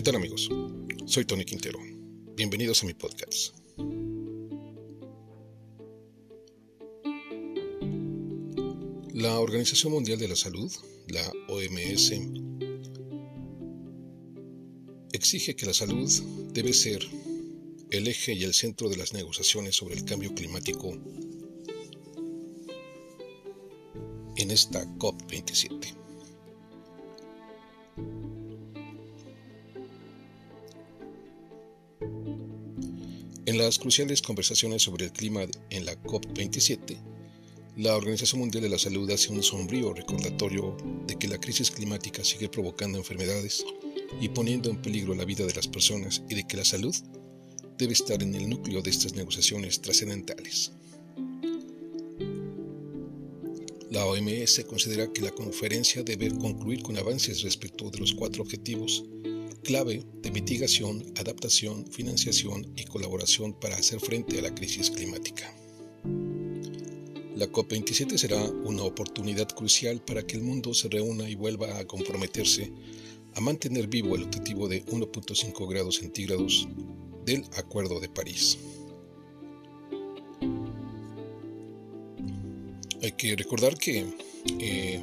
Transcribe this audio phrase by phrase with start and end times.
[0.00, 0.48] ¿Qué tal amigos?
[1.04, 1.78] Soy Tony Quintero.
[2.34, 3.54] Bienvenidos a mi podcast.
[9.12, 10.72] La Organización Mundial de la Salud,
[11.08, 12.12] la OMS,
[15.12, 16.10] exige que la salud
[16.54, 17.06] debe ser
[17.90, 20.94] el eje y el centro de las negociaciones sobre el cambio climático
[24.34, 25.99] en esta COP27.
[33.50, 36.96] En las cruciales conversaciones sobre el clima en la COP27,
[37.78, 40.76] la Organización Mundial de la Salud hace un sombrío recordatorio
[41.08, 43.64] de que la crisis climática sigue provocando enfermedades
[44.20, 46.94] y poniendo en peligro la vida de las personas y de que la salud
[47.76, 50.70] debe estar en el núcleo de estas negociaciones trascendentales.
[53.90, 59.02] La OMS considera que la conferencia debe concluir con avances respecto de los cuatro objetivos
[59.62, 65.54] clave de mitigación, adaptación, financiación y colaboración para hacer frente a la crisis climática.
[67.36, 71.86] La COP27 será una oportunidad crucial para que el mundo se reúna y vuelva a
[71.86, 72.72] comprometerse
[73.34, 76.68] a mantener vivo el objetivo de 1.5 grados centígrados
[77.24, 78.58] del Acuerdo de París.
[83.02, 84.06] Hay que recordar que
[84.58, 85.02] eh,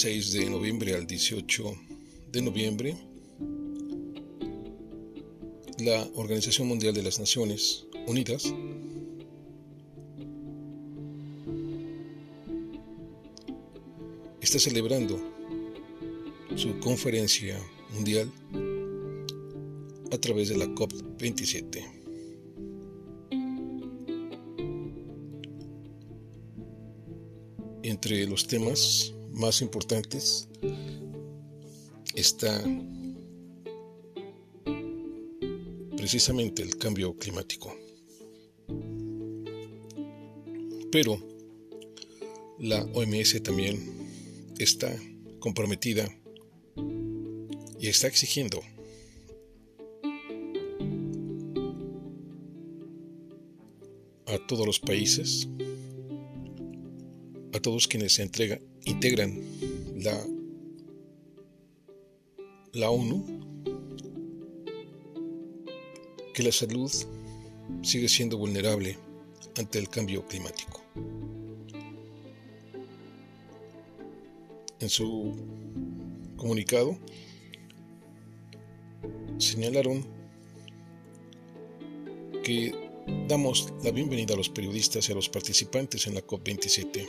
[0.00, 1.74] 6 de noviembre al 18
[2.30, 2.94] de noviembre,
[5.78, 8.52] la Organización Mundial de las Naciones Unidas
[14.42, 15.18] está celebrando
[16.56, 17.58] su conferencia
[17.94, 18.30] mundial
[20.12, 21.82] a través de la COP27.
[27.82, 30.48] Entre los temas más importantes
[32.14, 32.62] está
[35.96, 37.76] precisamente el cambio climático.
[40.90, 41.18] Pero
[42.58, 43.78] la OMS también
[44.58, 44.96] está
[45.38, 46.08] comprometida
[47.78, 48.62] y está exigiendo
[54.26, 55.46] a todos los países,
[57.52, 59.38] a todos quienes entrega, integran
[59.96, 60.18] la,
[62.72, 63.24] la ONU,
[66.32, 66.90] que la salud
[67.82, 68.96] sigue siendo vulnerable
[69.56, 70.82] ante el cambio climático.
[74.80, 75.36] En su
[76.36, 76.98] comunicado
[79.38, 80.06] señalaron
[82.42, 82.86] que
[83.28, 87.06] Damos la bienvenida a los periodistas y a los participantes en la COP27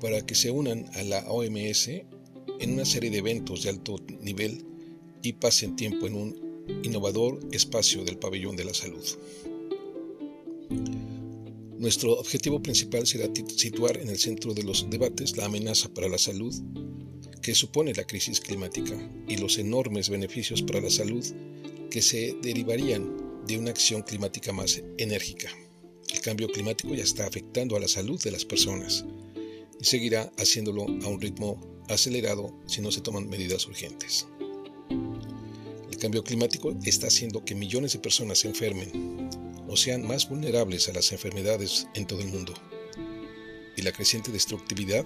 [0.00, 1.88] para que se unan a la OMS
[2.58, 4.64] en una serie de eventos de alto nivel
[5.22, 6.46] y pasen tiempo en un
[6.82, 9.04] innovador espacio del pabellón de la salud.
[11.78, 16.18] Nuestro objetivo principal será situar en el centro de los debates la amenaza para la
[16.18, 16.54] salud
[17.42, 18.96] que supone la crisis climática
[19.28, 21.24] y los enormes beneficios para la salud
[21.90, 25.50] que se derivarían de una acción climática más enérgica.
[26.12, 29.04] El cambio climático ya está afectando a la salud de las personas
[29.80, 34.26] y seguirá haciéndolo a un ritmo acelerado si no se toman medidas urgentes.
[35.90, 39.30] El cambio climático está haciendo que millones de personas se enfermen
[39.68, 42.54] o sean más vulnerables a las enfermedades en todo el mundo.
[43.76, 45.04] Y la creciente destructividad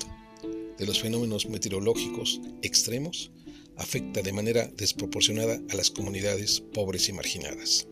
[0.78, 3.30] de los fenómenos meteorológicos extremos
[3.76, 7.86] afecta de manera desproporcionada a las comunidades pobres y marginadas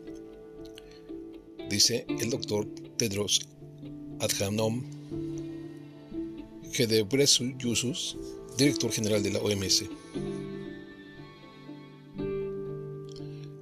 [1.69, 2.67] dice el doctor
[2.97, 3.47] Tedros
[4.21, 4.85] Adhanom
[6.73, 8.17] Ghebreyesus,
[8.57, 9.85] director general de la OMS.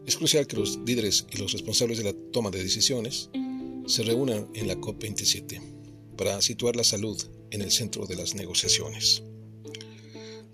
[0.07, 3.29] Es crucial que los líderes y los responsables de la toma de decisiones
[3.87, 5.61] se reúnan en la COP27
[6.17, 7.21] para situar la salud
[7.51, 9.23] en el centro de las negociaciones.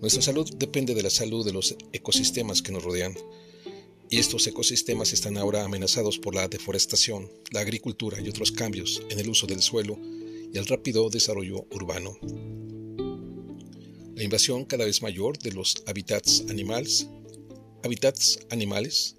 [0.01, 3.15] Nuestra salud depende de la salud de los ecosistemas que nos rodean
[4.09, 9.19] y estos ecosistemas están ahora amenazados por la deforestación, la agricultura y otros cambios en
[9.19, 9.97] el uso del suelo
[10.53, 12.17] y el rápido desarrollo urbano.
[14.15, 17.09] La invasión cada vez mayor de los hábitats animales,
[17.83, 19.17] hábitats animales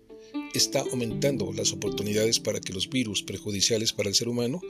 [0.54, 4.60] está aumentando las oportunidades para que los virus perjudiciales para el ser humano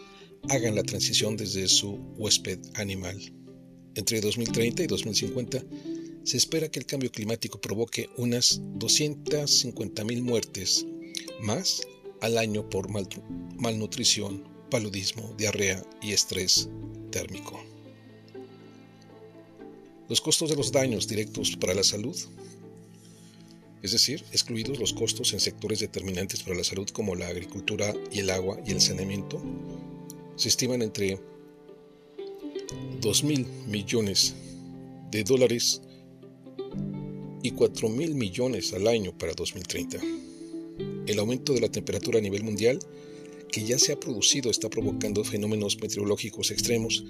[0.49, 3.21] hagan la transición desde su huésped animal.
[3.95, 5.63] Entre 2030 y 2050,
[6.25, 10.87] se espera que el cambio climático provoque unas 250.000 muertes
[11.41, 11.83] más
[12.23, 16.69] al año por malnutrición, paludismo, diarrea y estrés
[17.13, 17.63] térmico.
[20.09, 22.17] Los costos de los daños directos para la salud,
[23.85, 28.19] es decir, excluidos los costos en sectores determinantes para la salud como la agricultura y
[28.19, 29.41] el agua y el saneamiento,
[30.35, 31.21] se estiman entre
[33.01, 34.35] 2 mil millones
[35.13, 35.83] de dólares
[37.45, 40.01] y 4 mil millones al año para 2030.
[41.07, 42.81] El aumento de la temperatura a nivel mundial
[43.55, 47.05] que ya se ha producido está provocando fenómenos meteorológicos extremos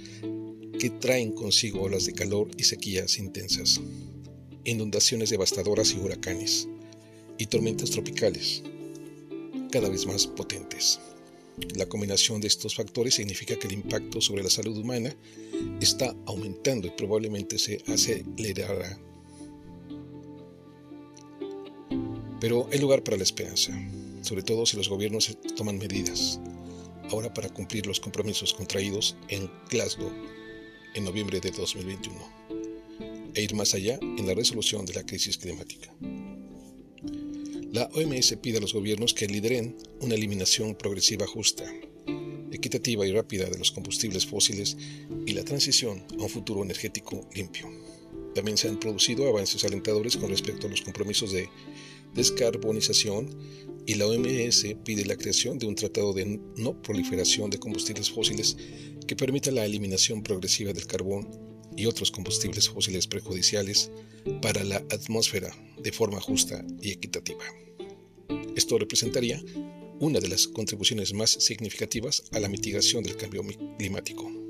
[0.78, 3.80] que traen consigo olas de calor y sequías intensas,
[4.66, 6.68] inundaciones devastadoras y huracanes,
[7.38, 8.62] y tormentas tropicales
[9.72, 11.00] cada vez más potentes.
[11.76, 15.16] La combinación de estos factores significa que el impacto sobre la salud humana
[15.80, 19.00] está aumentando y probablemente se acelerará.
[22.38, 23.72] Pero hay lugar para la esperanza
[24.24, 26.40] sobre todo si los gobiernos toman medidas
[27.10, 30.10] ahora para cumplir los compromisos contraídos en Glasgow
[30.94, 32.44] en noviembre de 2021
[33.34, 35.92] e ir más allá en la resolución de la crisis climática.
[37.72, 41.64] La OMS pide a los gobiernos que lideren una eliminación progresiva justa,
[42.52, 44.76] equitativa y rápida de los combustibles fósiles
[45.26, 47.68] y la transición a un futuro energético limpio.
[48.34, 51.48] También se han producido avances alentadores con respecto a los compromisos de
[52.14, 53.28] descarbonización
[53.86, 58.56] y la OMS pide la creación de un tratado de no proliferación de combustibles fósiles
[59.06, 61.28] que permita la eliminación progresiva del carbón
[61.76, 63.90] y otros combustibles fósiles perjudiciales
[64.40, 67.44] para la atmósfera de forma justa y equitativa.
[68.56, 69.42] Esto representaría
[70.00, 73.42] una de las contribuciones más significativas a la mitigación del cambio
[73.78, 74.43] climático.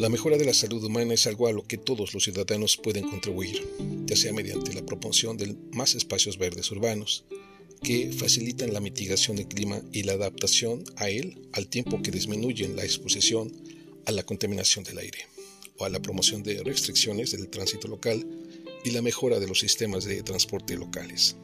[0.00, 3.06] La mejora de la salud humana es algo a lo que todos los ciudadanos pueden
[3.06, 3.62] contribuir,
[4.06, 7.26] ya sea mediante la proporción de más espacios verdes urbanos,
[7.82, 12.76] que facilitan la mitigación del clima y la adaptación a él al tiempo que disminuyen
[12.76, 13.52] la exposición
[14.06, 15.26] a la contaminación del aire,
[15.76, 18.26] o a la promoción de restricciones del tránsito local
[18.86, 21.36] y la mejora de los sistemas de transporte locales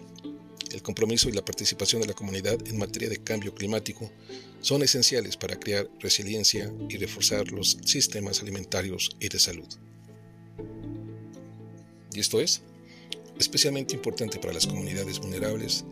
[0.76, 4.10] el compromiso y la participación de la comunidad en materia de cambio climático
[4.60, 9.66] son esenciales para crear resiliencia y reforzar los sistemas alimentarios y de salud.
[12.12, 12.60] Y esto es
[13.38, 15.84] especialmente importante para las comunidades vulnerables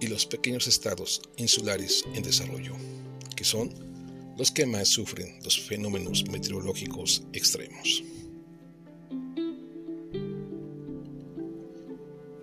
[0.00, 2.74] y los pequeños estados insulares en desarrollo,
[3.34, 3.70] que son
[4.38, 8.02] los que más sufren los fenómenos meteorológicos extremos.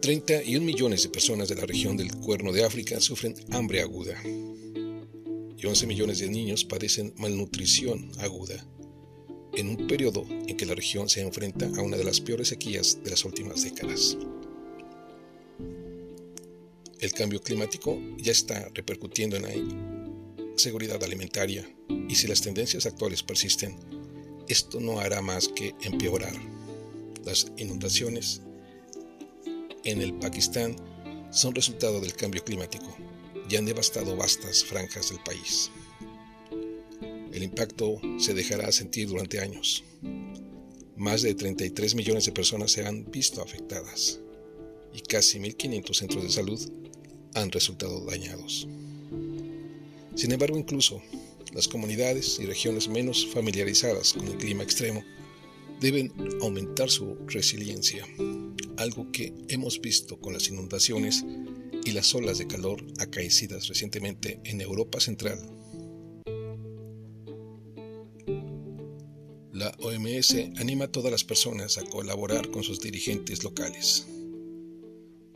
[0.04, 5.66] 31 millones de personas de la región del Cuerno de África sufren hambre aguda y
[5.66, 8.68] 11 millones de niños padecen malnutrición aguda
[9.54, 13.02] en un periodo en que la región se enfrenta a una de las peores sequías
[13.02, 14.18] de las últimas décadas.
[17.00, 21.66] El cambio climático ya está repercutiendo en la seguridad alimentaria
[22.10, 23.78] y si las tendencias actuales persisten,
[24.50, 26.36] esto no hará más que empeorar.
[27.24, 28.42] Las inundaciones,
[29.84, 30.76] en el Pakistán
[31.32, 32.96] son resultado del cambio climático
[33.50, 35.72] y han devastado vastas franjas del país.
[37.32, 39.84] El impacto se dejará sentir durante años.
[40.96, 44.20] Más de 33 millones de personas se han visto afectadas
[44.94, 46.72] y casi 1.500 centros de salud
[47.34, 48.68] han resultado dañados.
[50.16, 51.02] Sin embargo, incluso
[51.54, 55.04] las comunidades y regiones menos familiarizadas con el clima extremo
[55.82, 58.08] deben aumentar su resiliencia
[58.77, 61.25] algo que hemos visto con las inundaciones
[61.86, 65.39] y las olas de calor acaecidas recientemente en Europa Central.
[69.51, 74.08] La OMS anima a todas las personas a colaborar con sus dirigentes locales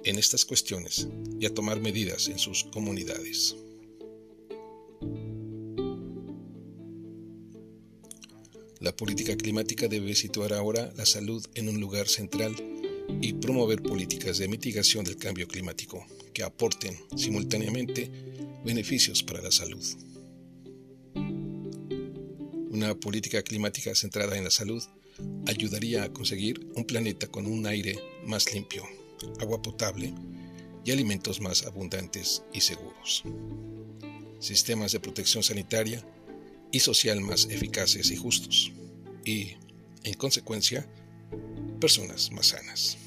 [0.03, 1.07] en estas cuestiones
[1.39, 3.55] y a tomar medidas en sus comunidades.
[8.79, 12.55] La política climática debe situar ahora la salud en un lugar central
[13.21, 18.11] y promover políticas de mitigación del cambio climático que aporten simultáneamente
[18.63, 19.83] beneficios para la salud.
[22.71, 24.83] Una política climática centrada en la salud
[25.47, 28.83] ayudaría a conseguir un planeta con un aire más limpio,
[29.39, 30.13] agua potable
[30.85, 33.23] y alimentos más abundantes y seguros.
[34.39, 36.05] Sistemas de protección sanitaria
[36.71, 38.71] y social más eficaces y justos.
[39.25, 39.53] Y,
[40.03, 40.87] en consecuencia,
[41.77, 42.97] personas más sanas.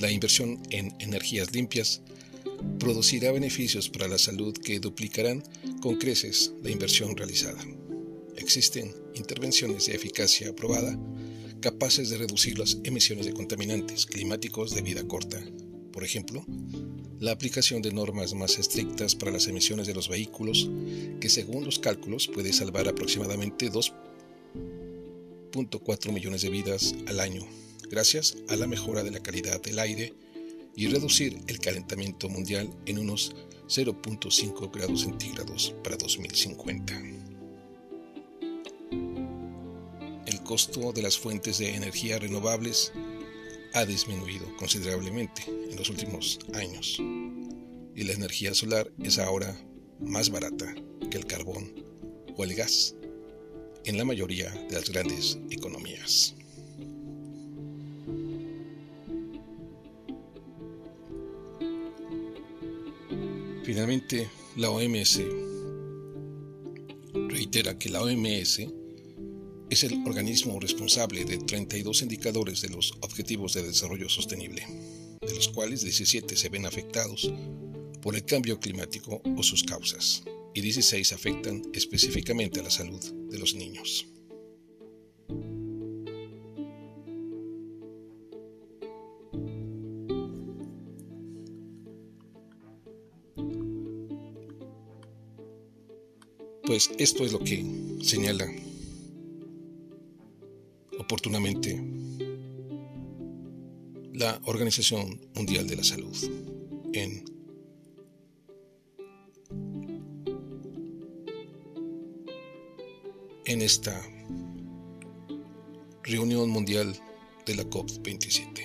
[0.00, 2.02] La inversión en energías limpias
[2.78, 5.42] producirá beneficios para la salud que duplicarán
[5.80, 7.64] con creces la inversión realizada.
[8.36, 10.98] Existen intervenciones de eficacia aprobada
[11.60, 15.42] capaces de reducir las emisiones de contaminantes climáticos de vida corta.
[15.92, 16.44] Por ejemplo,
[17.20, 20.68] la aplicación de normas más estrictas para las emisiones de los vehículos,
[21.20, 27.46] que según los cálculos puede salvar aproximadamente 2.4 millones de vidas al año,
[27.90, 30.12] gracias a la mejora de la calidad del aire
[30.74, 33.34] y reducir el calentamiento mundial en unos
[33.68, 37.02] 0.5 grados centígrados para 2050.
[40.26, 42.92] El costo de las fuentes de energía renovables
[43.72, 46.98] ha disminuido considerablemente en los últimos años
[47.94, 49.56] y la energía solar es ahora
[50.00, 50.74] más barata
[51.10, 51.72] que el carbón
[52.36, 52.94] o el gas
[53.84, 56.34] en la mayoría de las grandes economías.
[63.64, 65.22] Finalmente, la OMS
[67.28, 68.60] reitera que la OMS
[69.70, 74.64] es el organismo responsable de 32 indicadores de los Objetivos de Desarrollo Sostenible,
[75.26, 77.32] de los cuales 17 se ven afectados
[78.00, 80.22] por el cambio climático o sus causas,
[80.54, 84.06] y 16 afectan específicamente a la salud de los niños.
[96.64, 97.64] Pues esto es lo que
[98.02, 98.46] señala
[100.98, 101.75] oportunamente
[104.44, 106.16] Organización Mundial de la Salud
[106.92, 107.24] en
[113.44, 114.02] en esta
[116.02, 117.00] reunión mundial
[117.46, 118.62] de la COP27.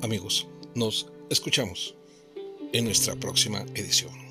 [0.00, 1.94] Amigos, nos escuchamos
[2.74, 4.23] en nuestra próxima edición.